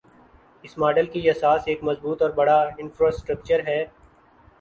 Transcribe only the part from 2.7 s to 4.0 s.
Infrastructure ہے۔